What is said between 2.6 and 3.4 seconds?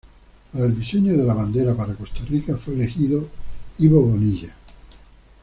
elegido